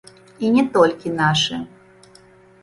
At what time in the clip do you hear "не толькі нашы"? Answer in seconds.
0.55-1.61